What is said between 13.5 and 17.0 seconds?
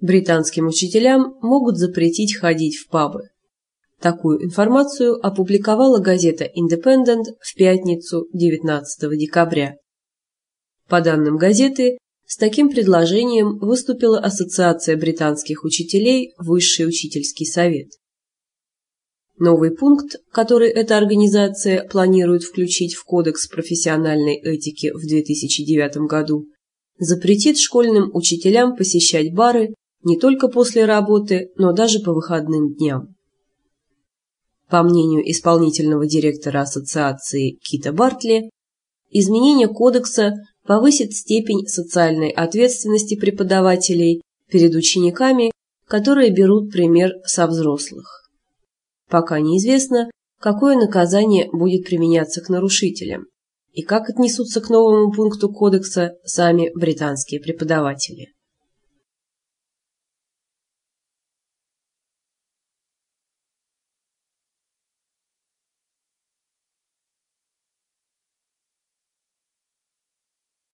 выступила Ассоциация британских учителей Высший